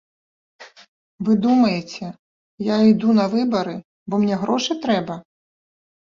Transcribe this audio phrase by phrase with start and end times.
[1.25, 2.07] Вы думаеце,
[2.67, 3.75] я іду на выбары,
[4.13, 5.19] бо мне грошы трэба?